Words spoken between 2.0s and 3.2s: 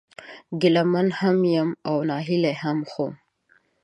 ناهيلی هم، خو